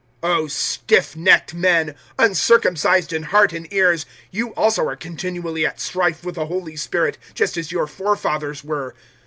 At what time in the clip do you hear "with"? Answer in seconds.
6.25-6.33